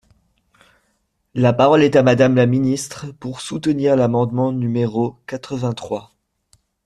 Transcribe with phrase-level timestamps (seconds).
[1.35, 6.15] La parole est à Madame la ministre, pour soutenir l’amendement numéro quatre-vingt-trois.